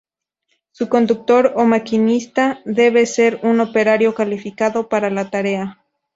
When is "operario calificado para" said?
3.59-5.11